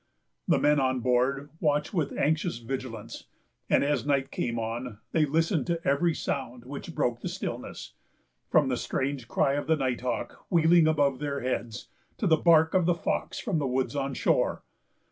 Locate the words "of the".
9.53-9.77, 12.73-12.95